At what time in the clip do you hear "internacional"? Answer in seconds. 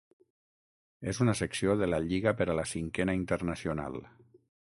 3.21-4.01